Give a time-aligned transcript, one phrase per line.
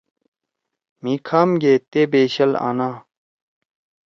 [1.01, 2.89] مھی کھام گے تے بیشیل آنا